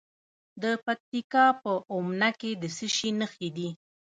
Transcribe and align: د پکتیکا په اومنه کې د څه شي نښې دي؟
د 0.61 0.63
پکتیکا 0.85 1.45
په 1.63 1.71
اومنه 1.93 2.29
کې 2.39 2.51
د 2.61 2.63
څه 2.77 2.87
شي 2.95 3.09
نښې 3.19 3.49
دي؟ 3.57 3.69